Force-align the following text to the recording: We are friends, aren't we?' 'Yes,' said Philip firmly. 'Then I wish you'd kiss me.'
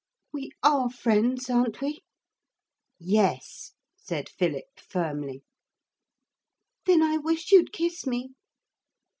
We 0.33 0.49
are 0.63 0.89
friends, 0.89 1.47
aren't 1.47 1.79
we?' 1.79 2.01
'Yes,' 2.97 3.73
said 3.97 4.29
Philip 4.29 4.79
firmly. 4.79 5.43
'Then 6.87 7.03
I 7.03 7.17
wish 7.17 7.51
you'd 7.51 7.71
kiss 7.71 8.07
me.' 8.07 8.33